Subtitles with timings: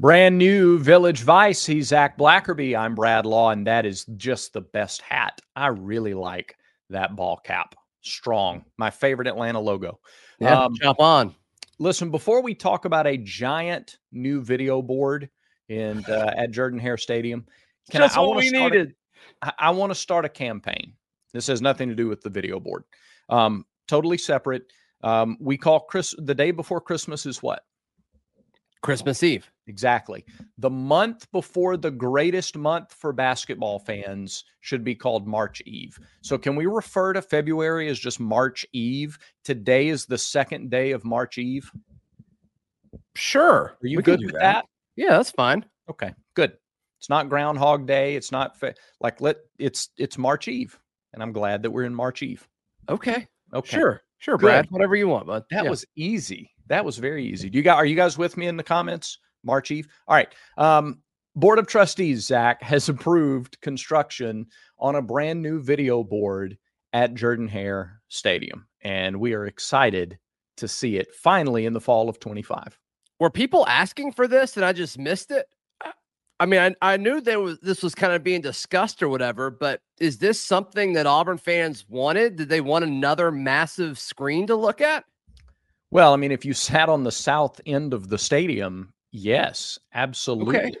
[0.00, 1.66] Brand new Village Vice.
[1.66, 2.78] He's Zac Blackerby.
[2.78, 5.40] I'm Brad Law, and that is just the best hat.
[5.56, 6.56] I really like
[6.88, 7.74] that ball cap.
[8.02, 8.64] Strong.
[8.76, 9.98] My favorite Atlanta logo.
[10.38, 11.34] Yeah, um, jump on.
[11.80, 15.30] Listen, before we talk about a giant new video board
[15.68, 17.44] in uh, at Jordan Hare Stadium,
[17.90, 18.94] can Just I, I what we needed.
[19.42, 20.92] A, I, I want to start a campaign.
[21.34, 22.84] This has nothing to do with the video board.
[23.28, 24.62] Um, totally separate.
[25.02, 27.64] Um, we call Chris the day before Christmas is what?
[28.82, 29.50] Christmas Eve.
[29.66, 30.24] Exactly.
[30.56, 35.98] The month before the greatest month for basketball fans should be called March Eve.
[36.22, 39.18] So, can we refer to February as just March Eve?
[39.44, 41.70] Today is the second day of March Eve.
[43.14, 43.76] Sure.
[43.82, 44.40] Are you good with that.
[44.40, 44.64] that?
[44.96, 45.64] Yeah, that's fine.
[45.90, 46.52] Okay, good.
[46.98, 48.16] It's not Groundhog Day.
[48.16, 48.56] It's not
[49.00, 50.78] like let it's it's March Eve,
[51.12, 52.48] and I'm glad that we're in March Eve.
[52.88, 53.28] Okay.
[53.52, 53.76] Okay.
[53.76, 54.02] Sure.
[54.18, 54.66] Sure, Brad.
[54.66, 54.72] Good.
[54.72, 55.44] Whatever you want, bud.
[55.50, 55.70] That yeah.
[55.70, 56.50] was easy.
[56.68, 57.50] That was very easy.
[57.50, 59.18] Do you got are you guys with me in the comments?
[59.44, 59.88] March Eve.
[60.06, 60.28] All right.
[60.56, 61.00] Um,
[61.36, 64.46] Board of Trustees, Zac, has approved construction
[64.78, 66.58] on a brand new video board
[66.92, 68.66] at Jordan Hare Stadium.
[68.82, 70.18] And we are excited
[70.56, 72.78] to see it finally in the fall of 25.
[73.20, 75.46] Were people asking for this and I just missed it?
[76.40, 79.50] I mean, I, I knew there was this was kind of being discussed or whatever,
[79.50, 82.36] but is this something that Auburn fans wanted?
[82.36, 85.04] Did they want another massive screen to look at?
[85.90, 90.58] Well, I mean, if you sat on the south end of the stadium, yes, absolutely.
[90.58, 90.72] Okay.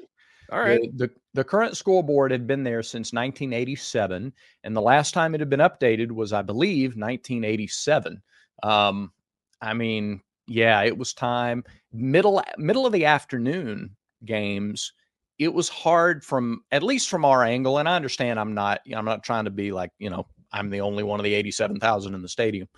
[0.50, 0.80] All right.
[0.96, 4.32] The, the, the current scoreboard had been there since 1987,
[4.64, 8.22] and the last time it had been updated was, I believe, 1987.
[8.62, 9.12] Um,
[9.60, 11.64] I mean, yeah, it was time.
[11.92, 14.92] Middle middle of the afternoon games.
[15.38, 19.04] It was hard from at least from our angle, and I understand I'm not I'm
[19.04, 22.22] not trying to be like you know I'm the only one of the 87,000 in
[22.22, 22.68] the stadium,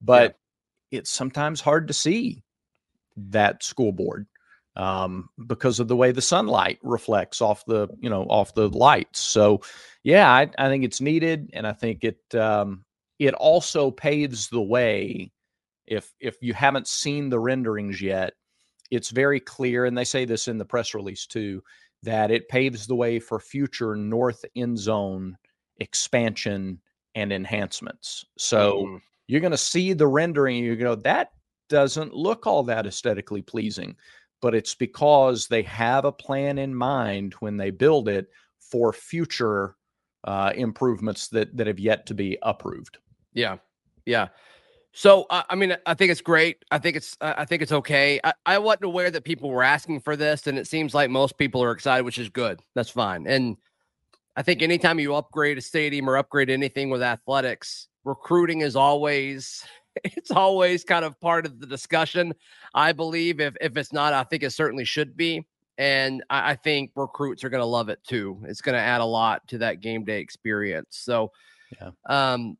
[0.00, 0.36] but
[0.90, 2.42] it's sometimes hard to see
[3.16, 4.26] that school board
[4.76, 9.20] um, because of the way the sunlight reflects off the you know off the lights.
[9.20, 9.62] So
[10.02, 12.84] yeah, I, I think it's needed, and I think it um,
[13.18, 15.30] it also paves the way.
[15.86, 18.34] If if you haven't seen the renderings yet,
[18.90, 21.62] it's very clear, and they say this in the press release too,
[22.02, 25.36] that it paves the way for future north end zone
[25.78, 26.80] expansion
[27.14, 28.24] and enhancements.
[28.38, 31.32] So mm-hmm you're going to see the rendering you go, that
[31.68, 33.96] doesn't look all that aesthetically pleasing.
[34.40, 38.28] But it's because they have a plan in mind when they build it
[38.60, 39.76] for future
[40.24, 42.98] uh, improvements that that have yet to be approved.
[43.32, 43.58] Yeah,
[44.06, 44.28] yeah.
[44.92, 46.64] So uh, I mean, I think it's great.
[46.70, 48.20] I think it's I think it's okay.
[48.22, 51.38] I, I wasn't aware that people were asking for this, and it seems like most
[51.38, 52.60] people are excited, which is good.
[52.74, 53.26] That's fine.
[53.26, 53.56] And
[54.36, 59.64] I think anytime you upgrade a stadium or upgrade anything with athletics, recruiting is always
[60.04, 62.34] it's always kind of part of the discussion.
[62.74, 65.46] I believe if if it's not, I think it certainly should be.
[65.76, 68.40] And I, I think recruits are going to love it too.
[68.46, 70.98] It's going to add a lot to that game day experience.
[71.02, 71.32] So,
[71.80, 72.56] yeah, um,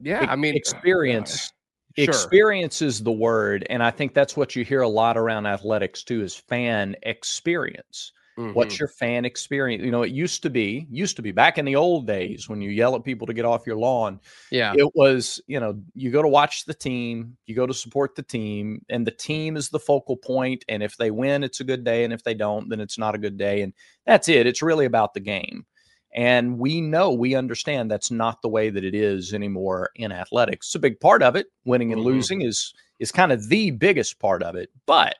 [0.00, 0.26] yeah.
[0.28, 1.48] I mean, experience.
[1.48, 1.52] Uh,
[1.94, 2.06] Sure.
[2.06, 6.02] Experience is the word, and I think that's what you hear a lot around athletics
[6.02, 6.22] too.
[6.22, 8.12] Is fan experience.
[8.38, 8.54] Mm-hmm.
[8.54, 9.84] What's your fan experience?
[9.84, 12.62] You know, it used to be, used to be back in the old days when
[12.62, 14.20] you yell at people to get off your lawn.
[14.50, 14.72] Yeah.
[14.74, 18.22] It was, you know, you go to watch the team, you go to support the
[18.22, 20.64] team, and the team is the focal point.
[20.68, 22.04] And if they win, it's a good day.
[22.04, 23.60] And if they don't, then it's not a good day.
[23.60, 23.74] And
[24.06, 24.46] that's it.
[24.46, 25.66] It's really about the game.
[26.14, 30.68] And we know, we understand that's not the way that it is anymore in athletics.
[30.68, 31.46] It's a big part of it.
[31.64, 32.08] Winning and mm-hmm.
[32.08, 34.70] losing is is kind of the biggest part of it.
[34.86, 35.16] But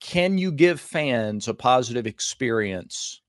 [0.00, 3.20] can you give fans a positive experience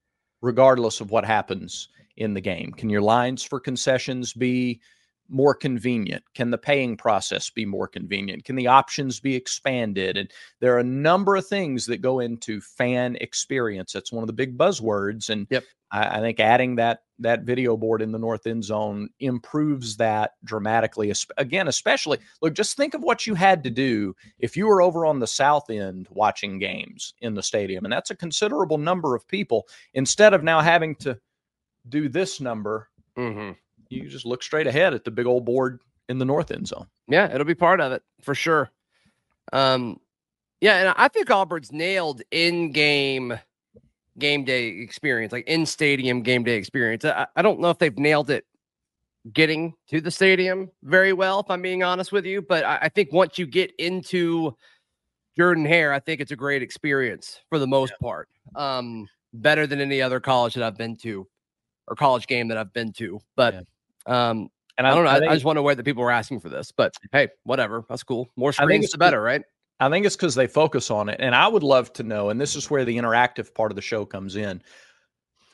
[0.42, 2.72] regardless of what happens in the game?
[2.72, 4.82] Can your lines for concessions be
[5.30, 6.24] more convenient?
[6.34, 8.46] Can the paying process be more convenient?
[8.46, 10.18] Can the options be expanded?
[10.18, 13.94] And there are a number of things that go into fan experience.
[13.94, 15.30] That's one of the big buzzwords.
[15.30, 15.64] And yep.
[15.92, 20.34] I, I, think adding that that video board in the north end zone improves that
[20.44, 21.14] dramatically.
[21.38, 25.06] Again, especially look, just think of what you had to do if you were over
[25.06, 29.28] on the south end watching games in the stadium, and that's a considerable number of
[29.28, 29.68] people.
[29.94, 31.20] Instead of now having to
[31.88, 33.52] do this number, mm-hmm.
[33.90, 36.88] You just look straight ahead at the big old board in the north end zone.
[37.08, 38.72] Yeah, it'll be part of it for sure.
[39.54, 40.00] Um,
[40.62, 43.40] yeah, and I think Auburn's nailed in game
[44.18, 47.06] game day experience, like in stadium game day experience.
[47.06, 48.46] I, I don't know if they've nailed it
[49.34, 52.42] getting to the stadium very well, if I'm being honest with you.
[52.42, 54.56] But I, I think once you get into
[55.38, 58.06] Jordan Hare, I think it's a great experience for the most yeah.
[58.06, 58.30] part.
[58.56, 61.28] Um, better than any other college that I've been to
[61.88, 63.20] or college game that I've been to.
[63.36, 63.62] But yeah.
[64.06, 65.10] Um, and I, I don't know.
[65.10, 67.84] I, I, just want to where the people were asking for this, but hey, whatever.
[67.90, 68.30] That's cool.
[68.38, 69.42] More screens, the better, right?
[69.80, 71.18] I think it's because they focus on it.
[71.20, 73.82] And I would love to know, and this is where the interactive part of the
[73.82, 74.62] show comes in.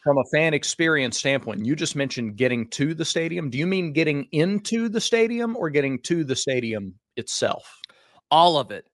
[0.03, 3.49] From a fan experience standpoint, you just mentioned getting to the stadium.
[3.49, 7.81] Do you mean getting into the stadium or getting to the stadium itself?
[8.29, 8.85] All of it.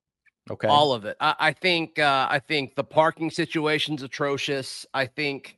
[0.50, 0.70] Okay.
[0.70, 1.18] All of it.
[1.20, 4.86] I, I think uh, I think the parking situation's atrocious.
[4.94, 5.58] I think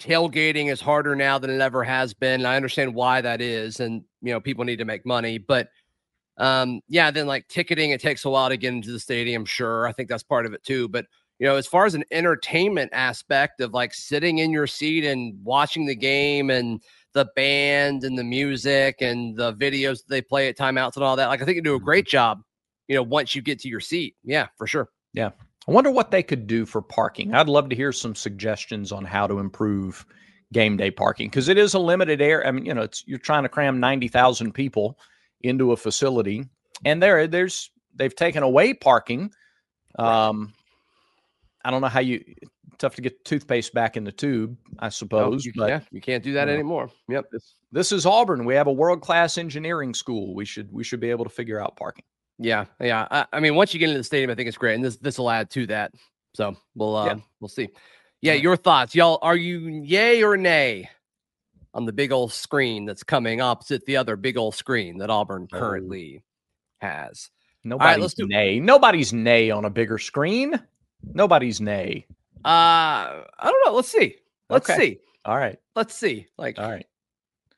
[0.00, 2.40] tailgating is harder now than it ever has been.
[2.40, 5.68] And I understand why that is, and you know people need to make money, but
[6.36, 9.44] um, yeah, then like ticketing, it takes a while to get into the stadium.
[9.44, 10.88] Sure, I think that's part of it too.
[10.88, 11.06] But
[11.38, 15.34] you know, as far as an entertainment aspect of like sitting in your seat and
[15.44, 16.80] watching the game and
[17.12, 21.28] the band and the music and the videos they play at timeouts and all that,
[21.28, 21.84] like I think you do a Mm-hmm.
[21.84, 22.40] great job.
[22.88, 24.88] You know, once you get to your seat, yeah, for sure.
[25.12, 25.30] Yeah.
[25.66, 27.34] I wonder what they could do for parking.
[27.34, 30.04] I'd love to hear some suggestions on how to improve
[30.52, 32.46] game day parking because it is a limited area.
[32.46, 34.98] I mean, you know, it's you're trying to cram 90,000 people
[35.42, 36.44] into a facility
[36.84, 39.30] and there there's they've taken away parking.
[39.98, 40.52] Um
[41.64, 42.22] I don't know how you
[42.78, 46.00] tough to get toothpaste back in the tube, I No, suppose, you, but yeah, you
[46.00, 46.90] can't do that you know, anymore.
[47.08, 47.26] Yep.
[47.32, 48.44] this, this is Auburn.
[48.44, 50.34] We have a world-class engineering school.
[50.34, 52.04] We should we should be able to figure out parking.
[52.38, 53.06] Yeah, yeah.
[53.10, 54.96] I, I mean, once you get into the stadium, I think it's great, and this
[54.96, 55.92] this will add to that.
[56.34, 57.14] So we'll uh, Yeah.
[57.40, 57.68] we'll see.
[58.22, 59.18] Yeah, your thoughts, y'all?
[59.22, 60.88] Are you yay or nay
[61.74, 65.46] on the big old screen that's coming opposite the other big old screen that Auburn
[65.52, 65.58] Oh.
[65.58, 66.24] currently
[66.78, 67.30] has?
[67.62, 68.58] Nobody's let's do- nay.
[68.60, 70.60] Nobody's nay on a bigger screen.
[71.02, 72.06] Nobody's nay.
[72.44, 73.74] Uh, I don't know.
[73.74, 74.16] Let's see.
[74.50, 74.78] Let's Okay.
[74.78, 74.98] see.
[75.24, 75.58] All right.
[75.76, 76.26] Let's see.
[76.36, 76.86] Like All right.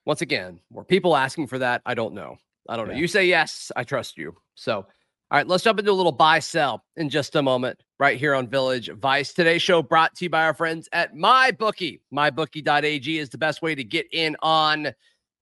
[0.05, 1.83] once again, were people asking for that?
[1.87, 2.39] I don't know.
[2.69, 2.95] I don't know.
[2.95, 3.01] Yeah.
[3.01, 4.35] You say yes, I trust you.
[4.55, 4.87] So, all
[5.33, 8.49] right, let's jump into a little buy sell in just a moment, right here on
[8.49, 9.33] Village Vice.
[9.33, 12.01] Today's show brought to you by our friends at MyBookie.
[12.15, 14.93] MyBookie.ag is the best way to get in on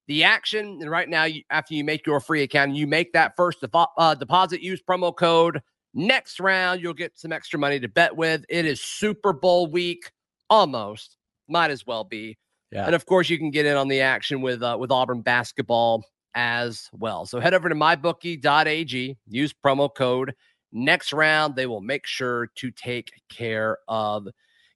[0.07, 0.79] the action.
[0.81, 3.89] And right now, you, after you make your free account, you make that first depo-
[3.99, 5.61] uh, deposit, use promo code
[5.95, 6.81] next round.
[6.81, 8.45] You'll get some extra money to bet with.
[8.49, 10.11] It is Super Bowl week,
[10.51, 11.17] almost.
[11.49, 12.39] Might as well be.
[12.73, 12.87] Yeah.
[12.87, 16.05] And of course, you can get in on the action with uh, with Auburn basketball
[16.35, 17.27] as well.
[17.27, 20.35] So head over to mybookie.ag, use promo code
[20.73, 21.57] next round.
[21.57, 24.29] They will make sure to take care of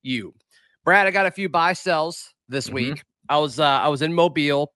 [0.02, 0.34] you.
[0.84, 2.72] Brad, I got a few buy sells this Mhm.
[2.74, 3.04] week.
[3.28, 4.72] I was uh, I was in Mobile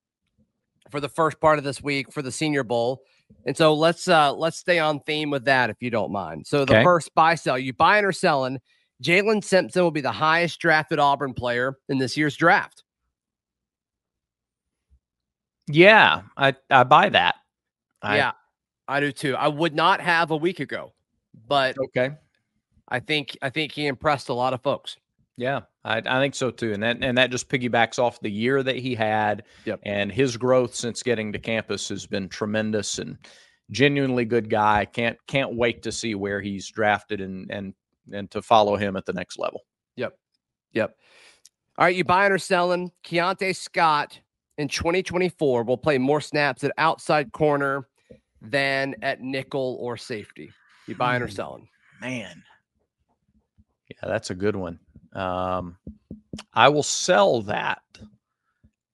[0.90, 3.02] for the first part of this week for the Senior Bowl.
[3.46, 6.46] And so let's uh let's stay on theme with that if you don't mind.
[6.46, 6.82] So the Okay.
[6.82, 8.60] first buy sell, you buying or selling,
[9.02, 12.84] Jaylin Simpson will be the highest drafted Auburn player in this year's draft.
[15.68, 17.36] Yeah, I I buy that.
[18.02, 18.32] I, yeah,
[18.88, 19.36] I do too.
[19.36, 20.92] I would not have a week ago,
[21.46, 22.10] but Okay.
[22.88, 24.96] I think I think he impressed a lot of folks.
[25.36, 28.62] Yeah, I, I think so too, and that and that just piggybacks off the year
[28.62, 29.80] that he had, Yep.
[29.84, 33.16] and his growth since getting to campus has been tremendous and
[33.70, 34.84] genuinely good guy.
[34.84, 37.72] Can't can't wait to see where he's drafted and and
[38.12, 39.62] and to follow him at the next level.
[39.96, 40.18] Yep.
[40.72, 40.96] Yep.
[41.78, 42.92] All right, you buying or selling?
[43.04, 44.20] Keionta Scott
[44.58, 47.86] in 2024 will play more snaps at outside corner
[48.40, 50.50] than at nickel or safety.
[50.86, 51.32] You buying or Hmm.
[51.32, 51.68] selling?
[52.00, 52.42] Man,
[53.88, 54.80] yeah, that's a good one.
[55.12, 55.76] Um,
[56.52, 57.82] I will sell that.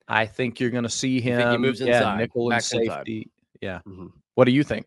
[0.07, 1.50] I think you're going to see think him.
[1.53, 2.87] he moves yeah, inside, nickel and back inside?
[2.97, 3.31] safety.
[3.61, 3.81] Yeah.
[3.87, 4.12] Mhm.
[4.35, 4.87] What do you think?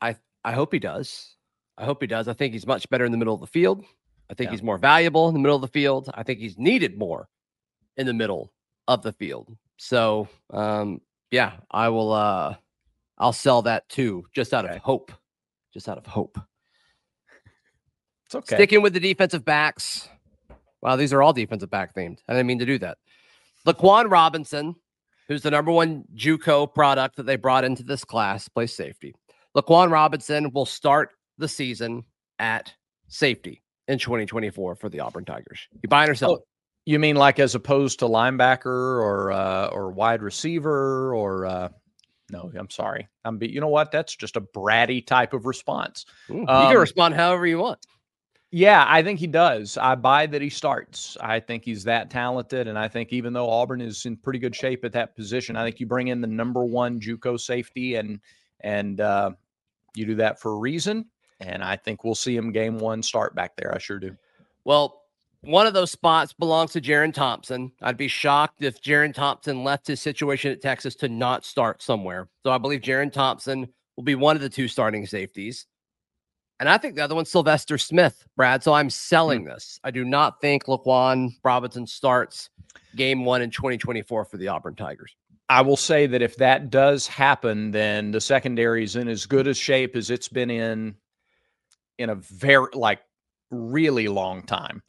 [0.00, 1.36] I I hope he does.
[1.78, 2.28] I hope he does.
[2.28, 3.84] I think he's much better in the middle of the field.
[4.30, 4.52] I think Yeah.
[4.52, 6.08] he's more valuable in the middle of the field.
[6.14, 7.28] I think he's needed more
[7.96, 8.52] in the middle
[8.88, 9.56] of the field.
[9.76, 11.00] So, um,
[11.30, 12.12] yeah, I will.
[12.12, 12.56] uh
[13.16, 14.74] I'll sell that too, just out Okay.
[14.74, 15.12] of hope.
[15.72, 16.38] Just out of hope.
[18.26, 18.56] It's okay.
[18.56, 20.08] Sticking with the defensive backs.
[20.80, 22.18] Wow, these are all defensive back themed.
[22.26, 22.96] I didn't mean to do that.
[23.66, 24.74] Laquan Robinson,
[25.28, 29.14] who's the number one JUCO product that they brought into this class, plays safety.
[29.54, 32.02] Laquan Robinson will start the season
[32.38, 32.72] at
[33.08, 35.68] safety in 2024 for the Auburn Tigers.
[35.82, 36.38] You buying or selling?
[36.40, 36.44] Oh,
[36.86, 41.68] You mean like as opposed to linebacker or uh, or wide receiver or uh,
[42.30, 42.50] no?
[42.54, 43.08] I'm sorry.
[43.24, 43.90] I'm be, you know what?
[43.90, 46.04] That's just a bratty type of response.
[46.30, 47.78] Ooh, you can um, respond however you want.
[48.50, 49.76] Yeah, I think he does.
[49.76, 51.16] I buy that he starts.
[51.20, 54.54] I think he's that talented, and I think even though Auburn is in pretty good
[54.54, 58.20] shape at that position, I think you bring in the number one JUCO safety, and
[58.60, 59.32] and uh,
[59.96, 61.06] you do that for a reason.
[61.40, 63.74] And I think we'll see him game one start back there.
[63.74, 64.16] I sure do.
[64.64, 65.02] Well,
[65.44, 67.72] one of those spots belongs to Jerrin Thompson.
[67.82, 72.28] I'd be shocked if Jerrin Thompson left his situation at Texas to not start somewhere.
[72.44, 75.66] So I believe Jerrin Thompson will be one of the two starting safeties.
[76.60, 78.62] And I think the other one's Sylvester Smith, Brad.
[78.62, 79.48] So I'm selling hmm.
[79.48, 79.78] this.
[79.84, 82.50] I do not think Laquan Robinson starts
[82.96, 85.14] game one in 2024 for the Auburn Tigers.
[85.48, 89.46] I will say that if that does happen, then the secondary is in as good
[89.46, 90.94] a shape as it's been in
[91.98, 93.00] in a very like
[93.50, 94.82] really long time.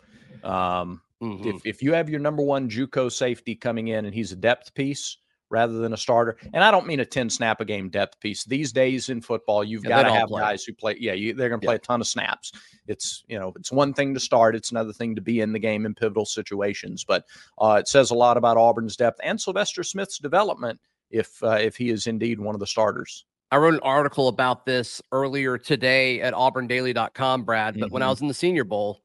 [0.46, 1.46] Um, Mhm.
[1.46, 4.74] if if you have your number one JUCO safety coming in and he's a depth
[4.74, 5.18] piece
[5.50, 8.44] rather than a starter, and I don't mean a ten snap a game depth piece.
[8.44, 10.42] These days in football, you've Yeah, got to have play.
[10.42, 10.98] guys who play.
[11.00, 11.70] Yeah, you, they're going to Yeah.
[11.70, 12.52] play a ton of snaps.
[12.88, 15.60] It's you know it's one thing to start, it's another thing to be in the
[15.60, 17.04] game in pivotal situations.
[17.04, 17.26] But
[17.60, 20.80] uh, it says a lot about Auburn's depth and Sylvester Smith's development
[21.12, 23.26] if uh, if he is indeed one of the starters.
[23.52, 27.80] I wrote an article about this earlier today at auburndaily.com, Brad.
[27.80, 28.10] But when I Mhm.
[28.10, 29.04] was in the Senior Bowl,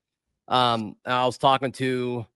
[0.50, 2.26] um, I was talking to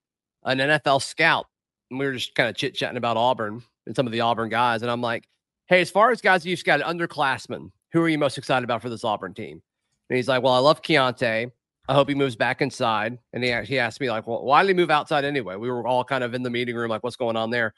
[0.44, 1.46] an NFL scout,
[1.90, 4.48] and we were just kind of chit chatting about Auburn and some of the Auburn
[4.48, 4.82] guys.
[4.82, 5.28] And I'm like,
[5.66, 8.88] hey, as far as guys you've got underclassmen, who are you most excited about for
[8.88, 9.60] this Auburn team?
[10.08, 11.50] And he's like, well, I love Keionta.
[11.86, 13.18] I hope he moves back inside.
[13.32, 15.56] And he, he asked me, like, well, why did he move outside anyway?
[15.56, 17.74] We were all kind of in the meeting room, like, what's going on there?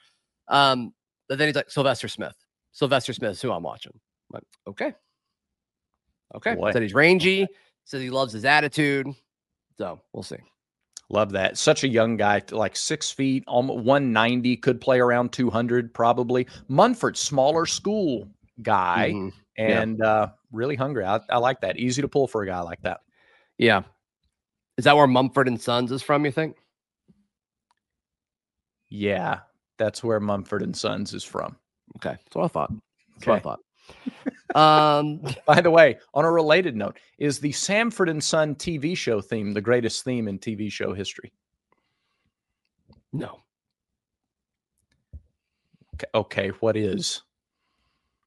[0.48, 0.92] Um,
[1.28, 2.34] but then he's like, Sylvester Smith.
[2.72, 3.92] Sylvester Smith is who I'm watching.
[3.94, 4.94] I'm like, okay.
[6.34, 6.54] Okay.
[6.54, 6.72] Boy.
[6.72, 7.46] Said he's rangy,
[7.84, 9.08] says he loves his attitude.
[9.78, 10.36] So we'll see.
[11.08, 11.56] Love that.
[11.56, 16.46] Such a young guy, like six feet, almost 190, could play around 200 probably.
[16.68, 18.28] Munford, smaller school
[18.62, 19.32] guy, Mhm.
[19.56, 19.80] Yeah.
[19.82, 21.04] and uh, really hungry.
[21.04, 21.76] I, I like that.
[21.78, 23.00] Easy to pull for a guy like that.
[23.58, 23.82] Yeah.
[24.78, 26.56] Is that where Mumford and Sons is from, you think?
[28.88, 29.40] Yeah,
[29.78, 31.56] that's where Mumford and Sons is from.
[31.96, 32.16] Okay.
[32.24, 32.70] That's what I thought.
[32.70, 33.30] That's Okay.
[33.30, 33.60] what I thought.
[34.54, 39.20] Um, By the way, on a related note, is the Sanford and Son TV show
[39.20, 41.32] theme the greatest theme in TV show history?
[43.12, 43.40] no.
[45.94, 47.22] Okay, okay, what is?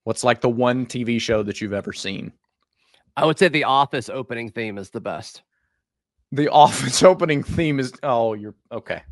[0.04, 2.32] What's like the one TV show that you've ever seen?
[3.16, 5.44] I would say the office opening theme is the best.
[6.32, 9.04] The Office opening theme is oh, you're okay.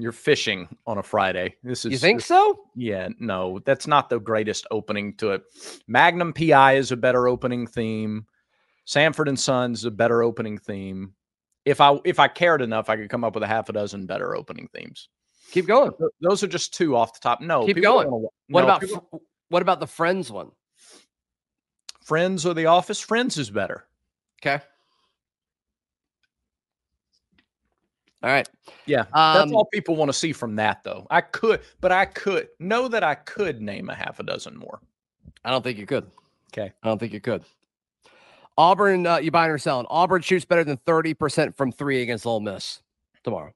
[0.00, 1.56] You're fishing on a Friday.
[1.62, 2.58] This is You think so?
[2.74, 5.42] Yeah, no, that's not the greatest opening to it.
[5.86, 8.26] Magnum PI is a better opening theme.
[8.84, 11.14] Sanford and Sons is a better opening theme.
[11.64, 14.06] If I if I cared enough, I could come up with a half a dozen
[14.06, 15.08] better opening themes.
[15.52, 15.90] Keep going.
[16.20, 17.40] Those are just two off the top.
[17.40, 18.10] No, Keep going.
[18.10, 20.52] wanna What no, about people- what about the Friends one?
[22.04, 23.00] Friends or The Office?
[23.00, 23.84] Friends is better.
[24.42, 24.62] Okay.
[28.22, 28.48] All right.
[28.86, 31.06] Yeah, that's Um, all people want to see from that, though.
[31.10, 34.80] I could, but I could know that I could name a half a dozen more.
[35.44, 36.10] I don't think you could.
[36.52, 36.72] Okay.
[36.82, 37.44] I don't think you could.
[38.58, 39.86] Auburn, uh, you buying or selling?
[39.88, 42.82] Auburn shoots better than 30% from three against Ole Miss
[43.24, 43.52] tomorrow.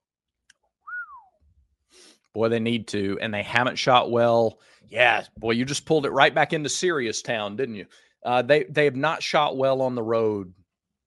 [2.32, 4.58] Boy, they need to, and they haven't shot well.
[4.88, 7.86] Yeah, boy, you just pulled it right back into Serious Town, didn't you?
[8.24, 10.52] Uh, they they have not shot well on the road,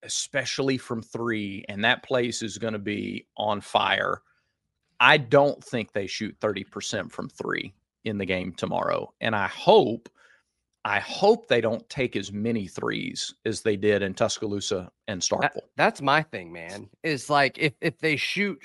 [0.03, 4.21] especially from three, and that place is going to be on fire.
[4.99, 7.73] I don't think they shoot thirty percent from three
[8.05, 10.09] in the game tomorrow, and I hope,
[10.85, 15.53] I hope they don't take as many threes as they did in Tuscaloosa and That-
[15.53, 15.67] Starkville.
[15.75, 16.89] that's my thing, man.
[17.03, 18.59] Is like if if they shoot,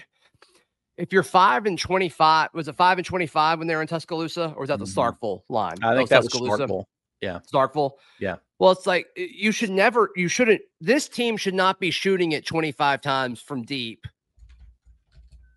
[0.97, 4.53] if you're five and 25, was it five and 25 when they were in Tuscaloosa,
[4.57, 4.95] or was that the Mhm.
[5.19, 5.77] Starkville line?
[5.83, 6.67] I think that was Tuscaloosa?
[7.23, 7.43] Starkville.
[7.53, 7.91] Starkville.
[8.21, 8.37] Yeah.
[8.59, 10.61] Well, it's like you should never, you shouldn't.
[10.81, 14.07] This team should not be shooting it 25 times from deep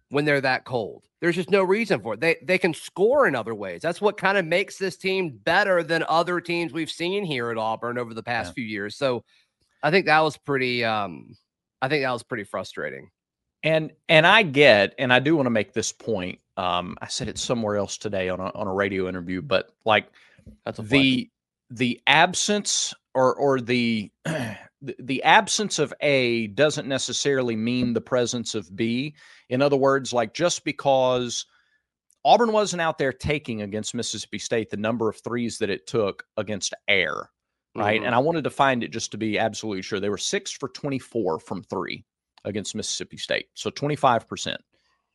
[0.09, 1.03] when they're that cold.
[1.21, 2.19] There's just no reason for it.
[2.19, 3.81] They they can score in other ways.
[3.81, 7.57] That's what kind of makes this team better than other teams we've seen here at
[7.57, 8.53] Auburn over the past Yeah.
[8.53, 8.95] few years.
[8.95, 9.23] So
[9.81, 10.83] I think that was pretty.
[10.83, 11.35] um
[11.81, 13.09] I think that was pretty frustrating.
[13.63, 16.39] And and I get, and I do want to make this point.
[16.57, 20.07] Um, I said it somewhere else today on a on a radio interview, but like
[20.65, 21.29] That's the
[21.69, 24.11] the absence or or the
[24.81, 29.15] the- absence of A doesn't necessarily mean the presence of B.
[29.49, 31.45] In other words, like just because
[32.23, 36.23] Auburn wasn't out there taking against Mississippi State the number of threes that it took
[36.37, 37.29] against Air,
[37.75, 38.01] right?
[38.01, 38.05] Mhm.
[38.07, 39.99] And I wanted to find it just to be absolutely sure.
[39.99, 42.03] They were six for 24 from three
[42.43, 43.47] against Mississippi State.
[43.55, 44.57] So 25%.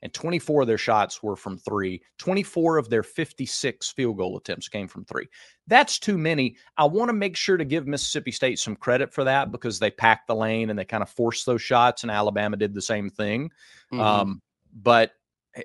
[0.02, 2.02] And 24 of their shots were from three.
[2.18, 5.28] 24 of their 56 field goal attempts came from three.
[5.66, 6.56] That's too many.
[6.76, 9.90] I want to make sure to give Mississippi State some credit for that because they
[9.90, 13.10] packed the lane and they kind of forced those shots, and Alabama did the same
[13.10, 13.50] thing.
[13.92, 14.00] Mhm.
[14.00, 14.42] Um,
[14.72, 15.12] but
[15.54, 15.62] eh,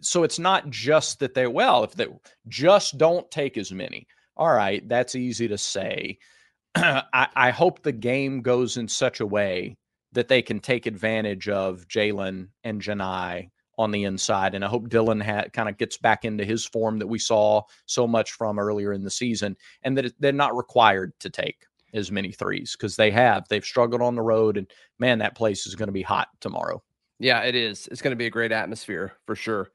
[0.00, 2.06] so it's not just that they well, if they
[2.48, 4.06] just don't take as many.
[4.36, 6.18] All right, that's easy to say.
[6.76, 9.76] I, I hope the game goes in such a way
[10.12, 14.54] that they can take advantage of Jaylin and Johni on the inside.
[14.54, 17.62] And I hope Dylan ha- kind of gets back into his form that we saw
[17.86, 21.66] so much from earlier in the season, and that it- they're not required to take
[21.94, 23.46] as many threes because they have.
[23.48, 24.66] They've struggled on the road, and
[24.98, 26.82] man, that place is going to be hot tomorrow.
[27.18, 27.88] Yeah, it is.
[27.90, 29.70] It's going to be a great atmosphere for sure.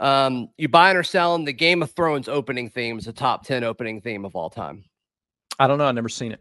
[0.00, 3.64] Um, you buying or selling the Game of Thrones opening theme is a top 10
[3.64, 4.84] opening theme of all time.
[5.58, 5.86] I don't know.
[5.86, 6.40] I've never seen it.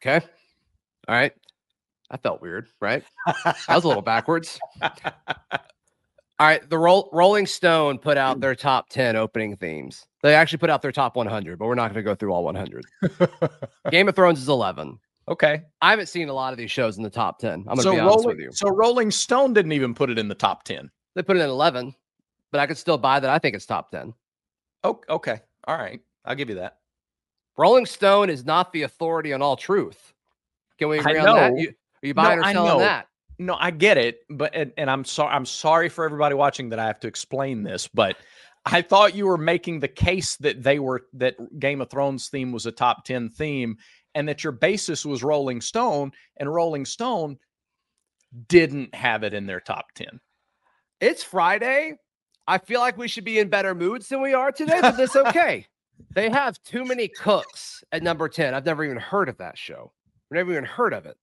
[0.00, 0.24] Okay.
[1.08, 1.32] All right.
[2.12, 3.04] I felt weird, right?
[3.26, 4.58] I was a little backwards.
[6.40, 10.06] All right, the Roll- Rolling Stone put out their top 10 opening themes.
[10.22, 12.44] They actually put out their top 100, but we're not going to go through all
[12.44, 12.82] 100.
[13.90, 14.98] Game of Thrones is 11.
[15.28, 15.62] okay.
[15.82, 17.52] I haven't seen a lot of these shows in the top 10.
[17.52, 18.50] I'm going to So be honest Rolling, with you.
[18.52, 20.90] so Rolling Stone didn't even put it in the top 10.
[21.14, 21.94] They put it in 11,
[22.52, 23.28] but I could still buy that.
[23.30, 24.14] I think it's top 10.
[24.82, 25.40] Oh, okay.
[25.68, 26.00] All right.
[26.24, 26.78] I'll give you that.
[27.58, 30.14] Rolling Stone is not the authority on all truth.
[30.78, 31.58] Can we agree on that?
[31.58, 33.08] You, are you buying No, or selling that?
[33.40, 35.34] No, I get it, but and, and I'm sorry.
[35.34, 38.16] I'm sorry for everybody watching that I have to explain this, but
[38.66, 42.52] I thought you were making the case that they were that Game of Thrones theme
[42.52, 43.78] was a top ten theme,
[44.14, 47.38] and that your basis was Rolling Stone, and Rolling Stone
[48.46, 50.20] didn't have it in their top ten.
[51.00, 51.94] It's Friday.
[52.46, 55.16] I feel like we should be in better moods than we are today, but that's
[55.28, 55.64] okay.
[56.14, 58.52] they have too many cooks at number 10.
[58.54, 59.92] I've never even heard of that show.
[60.30, 61.16] I've never even heard of it.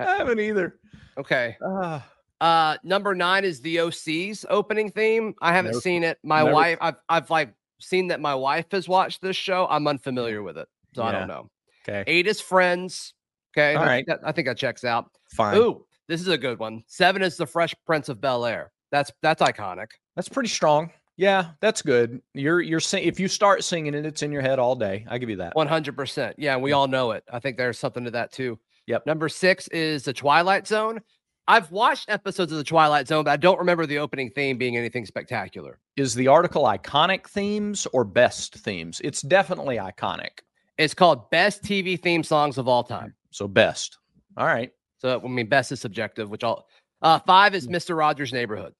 [0.00, 0.78] I haven't either.
[1.18, 1.56] Okay.
[1.64, 2.06] Ah,
[2.40, 5.34] Uh number nine is the OC's opening theme.
[5.40, 6.18] I haven't Never- seen it.
[6.22, 9.66] My never- wife, I've I've like seen that my wife has watched this show.
[9.70, 10.68] I'm unfamiliar with it.
[10.94, 11.50] So I don't know.
[11.88, 13.14] okay, Eight is friends.
[13.56, 13.74] Okay.
[13.74, 13.96] All I right.
[14.06, 15.10] think that- I think that checks out.
[15.34, 15.56] fine.
[15.56, 16.82] Ooh, this is a good one.
[16.86, 18.70] Seven is the Fresh Prince of Bel Air.
[18.92, 19.88] That's that's iconic.
[20.14, 20.90] That's pretty strong.
[21.18, 22.20] Yeah, that's good.
[22.34, 25.06] You're you're sing- if you start singing it, it's in your head all day.
[25.08, 25.54] I give you that.
[25.54, 26.34] 100%.
[26.36, 27.24] Yeah, we all know it.
[27.32, 28.58] I think there's something to that too.
[28.86, 29.06] Yep.
[29.06, 31.00] Number six is The Twilight Zone.
[31.48, 34.76] I've watched episodes of The Twilight Zone, but I don't remember the opening theme being
[34.76, 35.78] anything spectacular.
[35.96, 39.00] Is the article iconic themes or best themes?
[39.04, 40.40] It's definitely iconic.
[40.78, 43.14] It's called Best TV Theme Songs of All Time.
[43.30, 43.98] So best.
[44.36, 44.70] All right.
[44.98, 46.66] So, I mean, best is subjective, which I'll.
[47.02, 47.56] Uh, five Hmm.
[47.56, 47.96] is Mr.
[47.96, 48.72] Rogers' Neighborhood.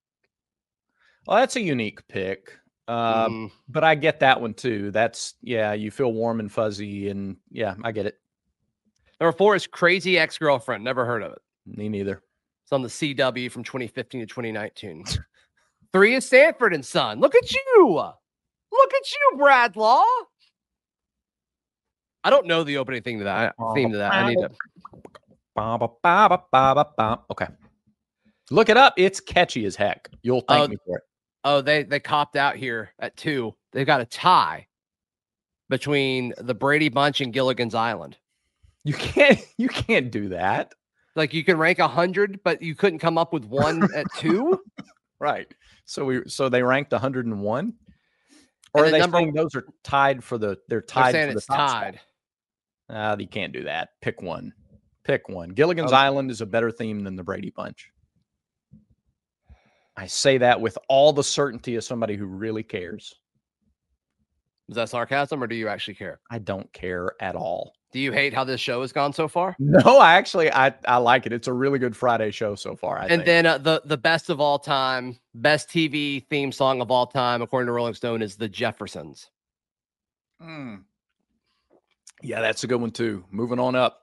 [1.26, 2.52] Well, that's a unique pick.
[2.88, 4.90] Uh, Mm, But I get that one too.
[4.92, 8.16] That's yeah, you feel warm and fuzzy, and yeah, I get it.
[9.20, 10.84] Number four is Crazy Ex Girlfriend.
[10.84, 11.38] Never heard of it.
[11.66, 12.22] Me neither.
[12.64, 15.04] It's on the CW from 2015 to 2019.
[15.92, 17.20] Three is Sanford and Son.
[17.20, 17.86] Look at you.
[18.72, 20.04] Look at you, Brad Law.
[22.24, 24.12] I don't know the opening thing to that theme to that.
[24.12, 24.50] I need to.
[27.30, 27.46] Okay.
[28.50, 28.94] Look it up.
[28.96, 30.08] It's catchy as heck.
[30.22, 31.04] You'll thank Oh, me for it.
[31.44, 33.54] Oh, they they copped out here at two.
[33.72, 34.66] They've got a tie
[35.68, 38.16] between the Brady Bunch and Gilligan's Island.
[38.86, 39.40] You can't.
[39.58, 40.72] You can't do that.
[41.14, 44.60] Like you can rank a hundred, but you couldn't come up with one at two.
[45.18, 45.50] Right.
[45.86, 46.20] So we.
[46.28, 47.72] So they ranked 101.
[48.74, 50.48] Or are then they number- saying those are tied for the?
[50.48, 51.82] They're They're tied saying for the it's top spot?
[51.82, 52.00] tied.
[52.90, 53.88] Ah, you can't do that.
[54.02, 54.52] Pick one.
[55.04, 55.48] Pick one.
[55.48, 55.96] Gilligan's Okay.
[56.02, 57.88] Island is a better theme than the Brady Bunch.
[59.96, 63.14] I say that with all the certainty of somebody who really cares.
[64.68, 66.20] Is that sarcasm, or do you actually care?
[66.30, 67.72] I don't care at all.
[67.92, 69.56] Do you hate how this show has gone so far?
[69.60, 71.32] No, I actually I I like it.
[71.32, 72.98] It's a really good Friday show so far.
[72.98, 73.24] I and think.
[73.24, 77.42] then uh, the the best of all time, best TV theme song of all time,
[77.42, 79.30] according to Rolling Stone, is the Jeffersons.
[80.42, 80.82] Mm.
[82.22, 83.24] Yeah, that's a good one too.
[83.30, 84.02] Moving on up.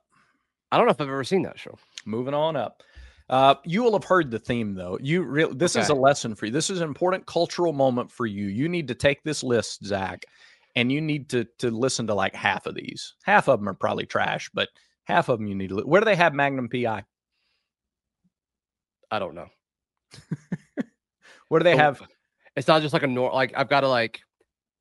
[0.71, 1.77] I don't know if I've ever seen that show.
[2.05, 2.81] Moving on up.
[3.29, 4.97] Uh, you will have heard the theme though.
[5.01, 6.51] You really this is a lesson for you.
[6.51, 8.47] This is an important cultural moment for you.
[8.47, 10.25] You need to take this list, Zac,
[10.75, 13.15] and you need to to listen to like half of these.
[13.23, 14.69] Half of them are probably trash, but
[15.05, 15.75] half of them you need to.
[15.75, 17.03] Li- Where do they have Magnum PI?
[19.11, 19.47] I don't know.
[21.49, 22.01] Where do they Oh, have?
[22.55, 24.21] It's not just like a nor like I've got to like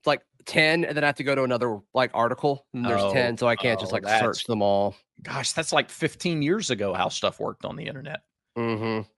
[0.01, 2.67] it's like ten, and then I have to go to another like article.
[2.75, 4.95] And there's Oh, ten, so I can't just oh, like search them all.
[5.23, 6.93] Gosh, that's like 15 years ago.
[6.95, 8.21] How stuff worked on the internet.
[8.59, 9.09] Mm-hmm.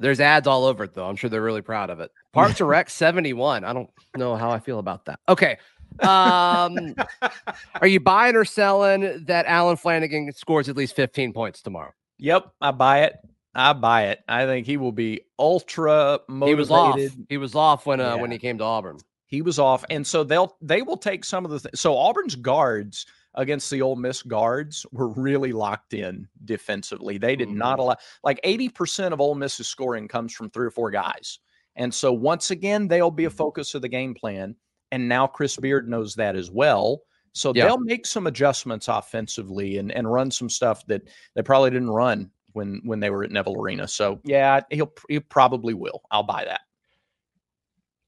[0.00, 1.06] There's ads all over it though.
[1.06, 2.10] I'm sure they're really proud of it.
[2.32, 3.64] Parks and Rec 71.
[3.64, 5.20] I don't know how I feel about that.
[5.28, 5.58] Okay.
[6.00, 6.94] Um,
[7.80, 11.92] are you buying or selling that Allen Flanagan scores at least 15 points tomorrow?
[12.18, 13.16] Yep, I buy it.
[13.54, 14.20] I buy it.
[14.28, 16.48] I think he will be ultra motivated.
[16.48, 17.16] He was off.
[17.28, 18.98] He was off when uh, when he came to Auburn.
[19.26, 22.36] He was off, and so they'll they will take some of the th- so Auburn's
[22.36, 27.18] guards against the Ole Miss guards were really locked in defensively.
[27.18, 30.70] They did not allow like eighty percent of Ole Miss's scoring comes from three or
[30.70, 31.40] four guys,
[31.74, 34.54] and so once again they'll be a focus of the game plan.
[34.92, 37.02] And now Chris Beard knows that as well.
[37.32, 37.66] So Yeah.
[37.66, 41.02] they'll make some adjustments offensively and, and run some stuff that
[41.34, 43.86] they probably didn't run when when they were at Neville Arena.
[43.86, 46.02] So yeah, he'll he probably will.
[46.10, 46.62] I'll buy that.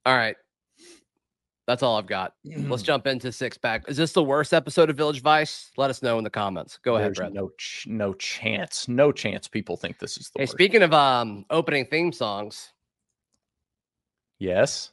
[0.06, 0.36] All right.
[1.66, 2.34] That's all I've got.
[2.44, 3.88] Let's jump into six pack.
[3.88, 5.70] Is this the worst episode of Village Vice?
[5.76, 6.78] Let us know in the comments.
[6.82, 7.32] Go ahead, There's Brett.
[7.32, 9.46] no ch- no chance, no chance.
[9.46, 10.52] People think this is the Hey, worst.
[10.54, 12.72] speaking of um opening theme songs,
[14.40, 14.90] yes,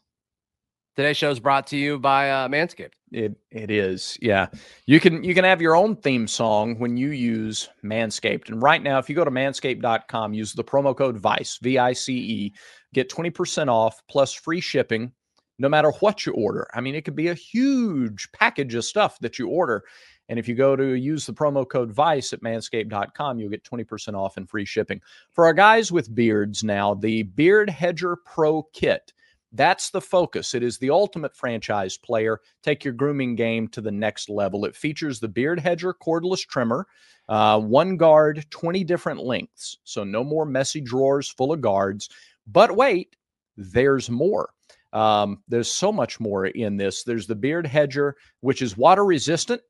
[0.97, 2.93] today's show is brought to you by uh, Manscaped.
[3.11, 4.17] It it is.
[4.19, 4.47] Yeah.
[4.87, 8.49] You can you can have your own theme song when you use Manscaped.
[8.49, 11.93] And right now if you go to manscaped.com, use the promo code VICE, V I
[11.93, 12.53] C E,
[12.93, 15.13] get 20% off plus free shipping
[15.59, 16.67] no matter what you order.
[16.73, 19.83] I mean, it could be a huge package of stuff that you order.
[20.29, 24.13] And if you go to use the promo code VICE at manscaped.com, you'll get 20%
[24.13, 25.01] off and free shipping.
[25.31, 29.13] For our guys with beards now, the Beard Hedger Pro Kit
[29.53, 30.53] that's the focus.
[30.53, 32.39] It is the ultimate franchise player.
[32.63, 34.65] Take your grooming game to the next level.
[34.65, 36.85] It features the Beard Hedger cordless trimmer,
[37.29, 39.77] uh, one guard, 20 different lengths.
[39.83, 42.09] So no more messy drawers full of guards.
[42.45, 43.15] But wait,
[43.55, 44.49] there's more.
[44.93, 47.03] Um, there's so much more in this.
[47.03, 49.61] There's the Beard Hedger, which is water resistant.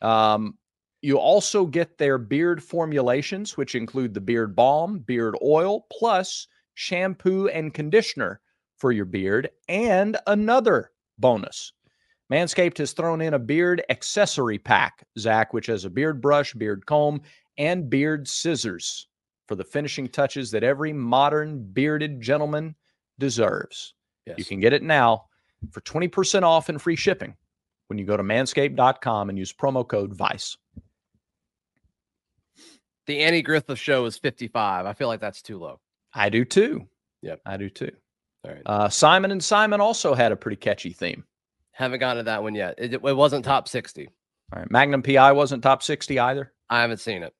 [0.00, 0.56] Um,
[1.02, 7.48] you also get their beard formulations, which include the beard balm, beard oil, plus shampoo
[7.48, 8.40] and conditioner
[8.80, 9.50] for your beard.
[9.68, 11.72] And another bonus
[12.30, 16.86] Manscaped has thrown in a beard accessory pack, Zac, which has a beard brush, beard
[16.86, 17.20] comb,
[17.58, 19.08] and beard scissors
[19.48, 22.76] for the finishing touches that every modern bearded gentleman
[23.18, 23.94] deserves.
[24.26, 24.38] Yes.
[24.38, 25.24] You can get it now
[25.72, 27.34] for 20% off and free shipping
[27.88, 30.56] when you go to manscaped.com and use promo code VICE.
[33.06, 34.86] The Andy Griffith show is 55.
[34.86, 35.80] I feel like that's too low.
[36.14, 36.86] I do too.
[37.22, 37.40] Yep.
[37.44, 37.90] I do too.
[38.44, 38.62] All right.
[38.66, 41.24] Uh, Simon and Simon also had a pretty catchy theme.
[41.72, 42.74] Haven't gotten to that one yet.
[42.78, 44.08] It, it wasn't top 60.
[44.52, 44.70] All right.
[44.70, 46.52] Magnum PI wasn't top 60 either.
[46.68, 47.34] I haven't seen it.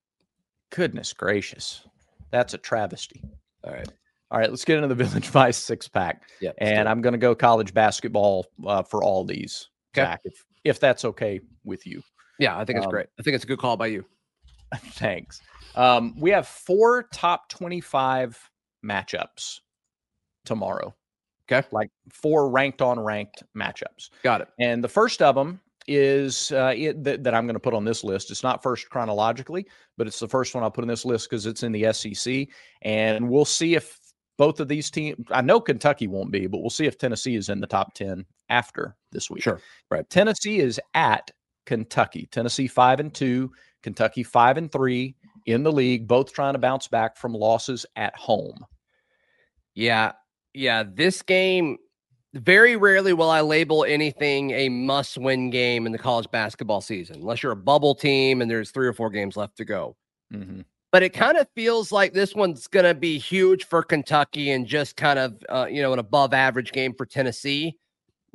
[0.70, 1.86] Goodness gracious.
[2.30, 3.22] That's a travesty.
[3.64, 3.88] All right.
[4.30, 4.50] All right.
[4.50, 6.22] Let's get into the Village Vice six pack.
[6.40, 6.52] Yeah.
[6.58, 10.06] And I'm going to go college basketball uh, for all these, okay.
[10.06, 12.02] Zac, if, if that's okay with you.
[12.38, 12.58] Yeah.
[12.58, 13.06] I think it's um, great.
[13.18, 14.04] I think it's a good call by you.
[14.76, 15.40] Thanks.
[15.74, 18.38] Um, we have four top 25
[18.84, 19.60] matchups
[20.44, 20.94] tomorrow.
[21.50, 21.66] Okay.
[21.72, 24.10] Like four ranked on ranked matchups.
[24.22, 24.48] Got it.
[24.60, 27.84] And the first of them is uh, it, th- that I'm going to put on
[27.84, 28.30] this list.
[28.30, 31.46] It's not first chronologically, but it's the first one I'll put in this list because
[31.46, 32.46] it's in the SEC.
[32.82, 33.98] And we'll see if
[34.38, 37.48] both of these teams, I know Kentucky won't be, but we'll see if Tennessee is
[37.48, 39.42] in the top 10 after this week.
[39.42, 39.60] Sure.
[39.90, 40.08] Right.
[40.08, 41.30] Tennessee is at
[41.66, 42.28] Kentucky.
[42.30, 43.50] Tennessee five and two,
[43.82, 48.16] Kentucky five and three in the league, both trying to bounce back from losses at
[48.16, 48.64] home.
[49.74, 50.12] Yeah,
[50.54, 51.78] yeah, this game
[52.34, 57.16] very rarely will I label anything a must win game in the college basketball season,
[57.16, 59.96] unless you're a bubble team and there's three or four games left to go.
[60.32, 60.60] Mm-hmm.
[60.92, 64.66] But it kind of feels like this one's going to be huge for Kentucky and
[64.66, 67.76] just kind of, uh, you know, an above average game for Tennessee.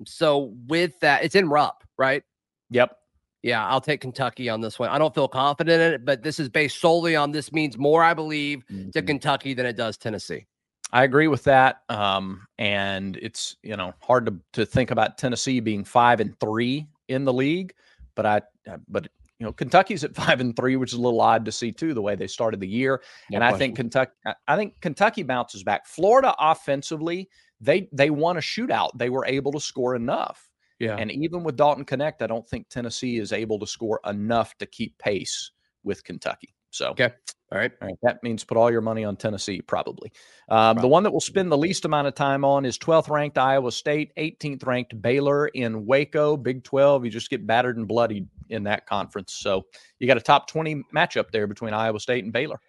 [0.05, 2.23] So with that, it's in Rupp, right?
[2.69, 2.97] Yep.
[3.43, 4.89] Yeah, I'll take Kentucky on this one.
[4.89, 8.03] I don't feel confident in it, but this is based solely on this means more,
[8.03, 8.89] I believe, mm-hmm.
[8.89, 10.47] to Kentucky than it does Tennessee.
[10.95, 11.81] I agree with that.
[11.89, 16.87] Um, and it's you know hard to to think about Tennessee being five and three
[17.09, 17.73] in the league,
[18.15, 18.41] but I
[18.87, 21.73] but you know Kentucky's at five and three, which is a little odd to see
[21.73, 23.01] too the way they started the year.
[23.29, 23.55] No and question.
[23.55, 24.11] I think Kentucky
[24.47, 25.85] I think Kentucky bounces back.
[25.85, 27.29] Florida offensively,
[27.59, 28.91] they they won a shootout.
[28.95, 30.49] They were able to score enough.
[30.79, 30.95] Yeah.
[30.95, 34.65] And even with Dalton Knecht, I don't think Tennessee is able to score enough to
[34.65, 35.51] keep pace
[35.83, 36.55] with Kentucky.
[36.69, 37.11] So okay.
[37.55, 37.71] All right.
[37.81, 37.97] All right.
[38.03, 40.11] That means put all your money on Tennessee, probably.
[40.49, 43.37] Um, the one that will spend the least amount of time on is 12th ranked
[43.37, 47.05] Iowa State, 18th ranked Baylor in Waco, Big 12.
[47.05, 49.35] You just get battered and bloodied in that conference.
[49.35, 49.67] So
[49.99, 52.59] you got a top 20 matchup there between Iowa State and Baylor.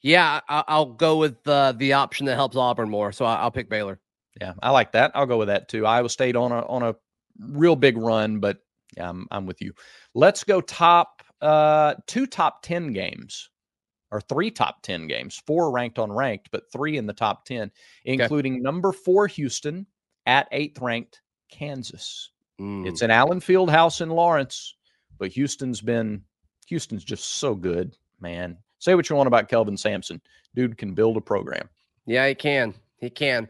[0.00, 3.10] Yeah, I'll go with uh, the option that helps Auburn more.
[3.10, 3.98] So I'll pick Baylor.
[4.40, 5.10] Yeah, I like that.
[5.16, 5.86] I'll go with that too.
[5.86, 6.94] Iowa State on a on a
[7.40, 8.58] real big run, but
[8.96, 9.72] yeah, I'm, I'm with you.
[10.14, 13.50] Let's go top uh, two top 10 games
[14.10, 17.70] or three top 10 games, four ranked on ranked, but three in the top 10,
[18.04, 18.62] including okay.
[18.62, 19.86] number four Houston
[20.26, 22.30] at eighth ranked Kansas.
[22.60, 22.86] Mm.
[22.86, 24.74] It's an Allen Fieldhouse in Lawrence,
[25.18, 26.22] but Houston's been,
[26.66, 28.56] Houston's just so good, man.
[28.78, 30.20] Say what you want about Kelvin Sampson.
[30.54, 31.68] Dude can build a program.
[32.06, 32.74] Yeah, he can.
[32.98, 33.48] He can.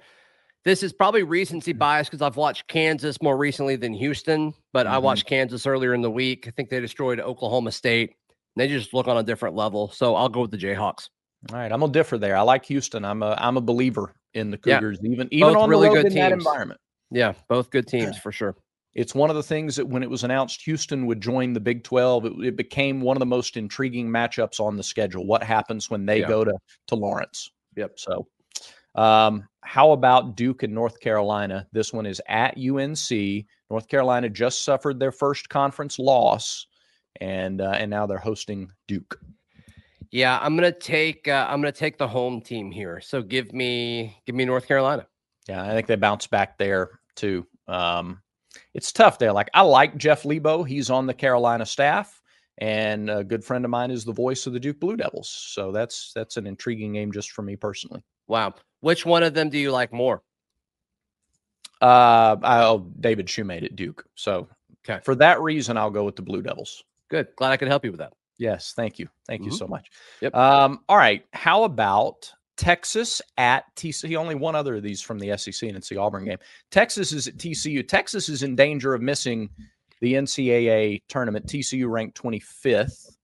[0.64, 1.78] This is probably recency mm.
[1.78, 4.94] bias because I've watched Kansas more recently than Houston, but mm-hmm.
[4.94, 6.48] I watched Kansas earlier in the week.
[6.48, 8.16] I think they destroyed Oklahoma State.
[8.56, 9.90] They just look on a different level.
[9.90, 11.08] So I'll go with the Jayhawks.
[11.52, 12.36] All right, I'm gonna differ there.
[12.36, 13.04] I like Houston.
[13.04, 15.12] I'm a I'm a believer in the Cougars, yeah.
[15.12, 16.24] even even both on really the road good in teams.
[16.24, 16.80] that environment.
[17.10, 18.56] Yeah, both good teams for sure.
[18.94, 21.84] It's one of the things that when it was announced Houston would join the Big
[21.84, 25.26] 12, it, it became one of the most intriguing matchups on the schedule.
[25.26, 26.28] What happens when they yeah.
[26.28, 26.54] go to
[26.88, 27.50] to Lawrence?
[27.76, 27.98] Yep.
[27.98, 28.26] So,
[28.94, 31.66] um, how about Duke and North Carolina?
[31.72, 33.44] This one is at UNC.
[33.70, 36.66] North Carolina just suffered their first conference loss
[37.20, 39.18] and uh, and now they're hosting Duke.
[40.10, 43.00] Yeah, I'm gonna take uh, I'm gonna take the home team here.
[43.00, 45.06] So give me give me North Carolina.
[45.48, 47.46] Yeah, I think they bounce back there too.
[47.68, 48.20] Um,
[48.74, 49.32] it's tough there.
[49.32, 50.62] Like I like Jeff Lebo.
[50.62, 52.20] He's on the Carolina staff,
[52.58, 55.28] and a good friend of mine is the voice of the Duke Blue Devils.
[55.28, 58.02] So that's that's an intriguing game just for me personally.
[58.28, 58.54] Wow.
[58.80, 60.22] Which one of them do you like more?
[61.80, 64.04] Uh, I'll David Shumate at Duke.
[64.14, 64.48] So
[64.88, 65.00] okay.
[65.04, 66.84] for that reason, I'll go with the Blue Devils.
[67.08, 67.28] Good.
[67.36, 68.12] Glad I could help you with that.
[68.38, 69.08] Yes, thank you.
[69.26, 69.50] Thank mm-hmm.
[69.50, 69.88] you so much.
[70.20, 70.34] Yep.
[70.34, 71.24] Um, all right.
[71.32, 74.16] How about Texas at TCU?
[74.16, 76.38] Only one other of these from the SEC, and it's the Auburn game.
[76.70, 77.86] Texas is at TCU.
[77.86, 79.48] Texas is in danger of missing
[80.00, 81.46] the NCAA tournament.
[81.46, 83.16] TCU ranked 25th.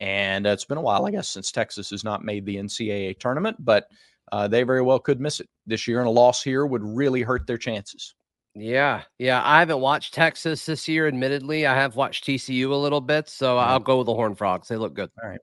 [0.00, 3.18] And uh, it's been a while, I guess, since Texas has not made the NCAA
[3.18, 3.88] tournament, but
[4.30, 6.00] uh, they very well could miss it this year.
[6.00, 8.14] And a loss here would really hurt their chances.
[8.58, 9.42] Yeah, yeah.
[9.44, 11.06] I haven't watched Texas this year.
[11.06, 13.68] Admittedly, I have watched TCU a little bit, so mm-hmm.
[13.68, 14.68] I'll go with the Horn Frogs.
[14.68, 15.10] They look good.
[15.22, 15.40] All right,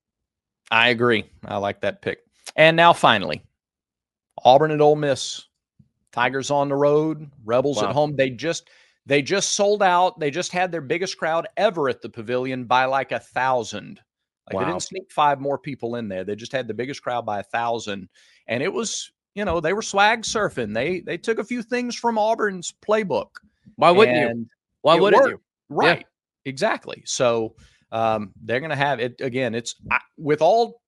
[0.71, 1.25] I agree.
[1.45, 2.19] I like that pick.
[2.55, 3.43] And now, finally,
[4.43, 5.45] Auburn and Ole Miss.
[6.11, 7.89] Tigers on the road, Rebels wow.
[7.89, 8.15] at home.
[8.15, 8.69] They just
[9.05, 10.19] they just sold out.
[10.19, 13.99] They just had their biggest crowd ever at the Pavilion by like a thousand.
[14.47, 14.59] Like wow.
[14.61, 16.23] they didn't sneak five more people in there.
[16.23, 18.09] They just had the biggest crowd by a thousand,
[18.47, 20.73] and it was you know they were swag surfing.
[20.73, 23.29] They they took a few things from Auburn's playbook.
[23.75, 24.47] Why wouldn't you?
[24.81, 25.31] Why wouldn't worked.
[25.31, 25.41] you?
[25.69, 26.05] Right, yeah.
[26.49, 27.03] exactly.
[27.05, 27.55] So
[27.91, 29.55] um, they're going to have it again.
[29.55, 30.81] It's I, with all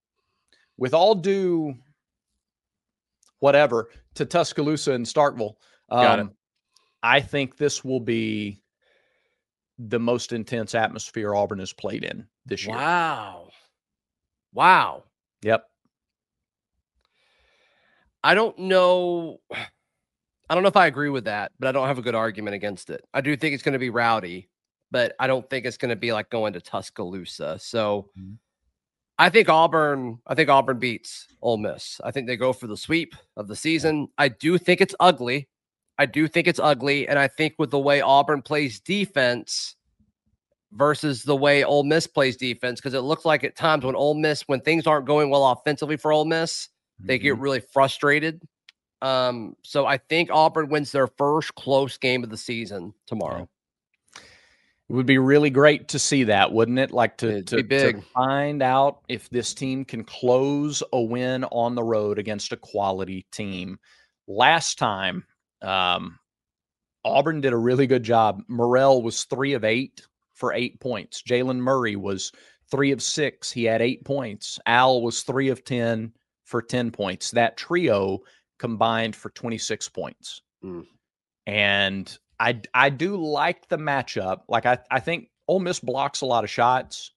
[0.78, 1.76] with all due
[3.40, 5.54] whatever to Tuscaloosa and Starkville.
[5.90, 6.32] Um,
[7.04, 8.62] I think this will be
[9.78, 12.76] the most intense atmosphere Auburn has played in this year.
[12.76, 13.50] Wow.
[14.54, 15.04] Wow.
[15.44, 15.66] Yep.
[18.26, 19.40] I don't know.
[19.52, 22.56] I don't know if I agree with that, but I don't have a good argument
[22.56, 23.06] against it.
[23.14, 24.50] I do think it's going to be rowdy,
[24.90, 27.60] but I don't think it's going to be like going to Tuscaloosa.
[27.60, 28.34] So mm-hmm.
[29.20, 32.02] I think Auburn, I think Auburn beats Ole Miss.
[32.04, 34.08] I think they go for the sweep of the season.
[34.18, 35.48] I do think it's ugly.
[36.00, 37.08] I do think it's ugly.
[37.08, 39.76] And I think with the way Auburn plays defense
[40.72, 44.16] versus the way Ole Miss plays defense, because it looks like at times when Ole
[44.16, 47.08] Miss, when things aren't going well offensively for Ole Miss, mm-hmm.
[47.08, 47.42] they get mm-hmm.
[47.42, 48.42] really frustrated.
[49.02, 53.48] Um, so I think Auburn wins their first close game of the season tomorrow.
[54.16, 56.92] It would be really great to see that, wouldn't it?
[56.92, 61.84] Like to, to, to, find out if this team can close a win on the
[61.84, 63.80] road against a quality team.
[64.28, 65.26] Last time,
[65.64, 66.20] um,
[67.04, 68.44] Auburn did a really good job.
[68.48, 70.02] Murrell was three of eight
[70.36, 71.24] for eight points.
[71.24, 72.32] Jaylen Murray was
[72.70, 73.52] three of six.
[73.52, 74.60] He had eight points.
[74.66, 76.12] Al was three of 10
[76.46, 77.32] for 10 points.
[77.32, 78.20] That trio
[78.58, 80.42] combined for 26 points.
[80.64, 80.86] Mm.
[81.46, 84.42] And I I do like the matchup.
[84.48, 87.12] Like I I think Ole Miss blocks a lot of shots,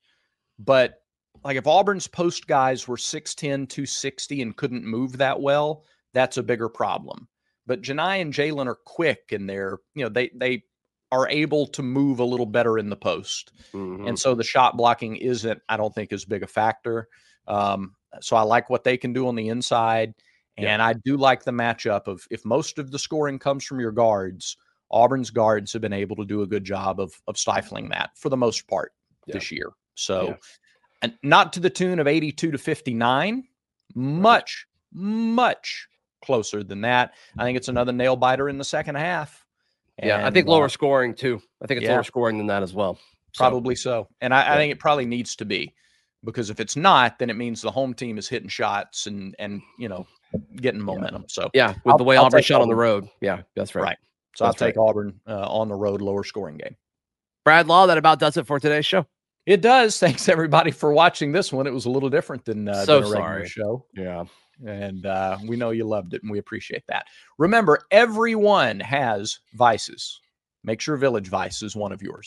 [0.58, 1.00] but
[1.44, 3.36] like if Auburn's post guys were 6'10,
[3.68, 7.28] 260 and couldn't move that well, that's a bigger problem.
[7.66, 10.64] But Johni and Jaylin are quick and they're, you know, they they
[11.10, 13.52] are able to move a little better in the post.
[13.72, 14.08] Mm-hmm.
[14.08, 17.08] And so the shot blocking isn't, I don't think, as big a factor.
[17.46, 20.14] Um, so I like what they can do on the inside.
[20.56, 20.86] And yeah.
[20.86, 24.56] I do like the matchup of if most of the scoring comes from your guards,
[24.90, 28.28] Auburn's guards have been able to do a good job of of stifling that for
[28.28, 28.92] the most part
[29.26, 29.34] yeah.
[29.34, 29.70] this year.
[29.94, 30.36] So, yeah.
[31.02, 33.44] and not to the tune of 82 to 59,
[33.94, 35.88] much, much
[36.24, 37.14] closer than that.
[37.36, 39.44] I think it's another nail biter in the second half.
[39.98, 41.40] And, yeah, I think lower uh, scoring too.
[41.62, 42.98] I think it's yeah, lower scoring than that as well.
[43.32, 44.08] So, probably so.
[44.20, 45.74] And I, I think it probably needs to be
[46.24, 49.62] because if it's not, then it means the home team is hitting shots and and
[49.78, 50.07] you know
[50.57, 51.24] getting momentum.
[51.28, 53.83] So yeah, with I'll, the way I'll Auburn shot on the road, yeah, that's right.
[53.83, 53.98] Right.
[54.38, 54.88] So That's I'll take right.
[54.88, 56.76] Auburn uh, on the road, lower scoring game.
[57.44, 59.04] Brad Law, that about does it for today's show.
[59.46, 59.98] It does.
[60.00, 61.66] Thanks everybody for watching this one.
[61.66, 63.48] It was a little different than, uh, so than sorry.
[63.48, 63.85] show.
[63.96, 64.26] Yeah.
[64.64, 67.07] And uh, we know you loved it and we appreciate that.
[67.38, 70.20] Remember, everyone has vices.
[70.62, 72.26] Make sure Village Vice is one of yours.